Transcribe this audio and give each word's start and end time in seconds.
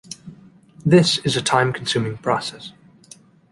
This 0.83 1.19
is 1.19 1.35
a 1.37 1.43
time-consuming 1.43 2.17
process. 2.17 2.73